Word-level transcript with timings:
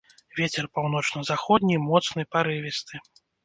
Вецер 0.37 0.65
паўночна-заходні 0.77 1.77
моцны 1.87 2.29
парывісты. 2.33 3.07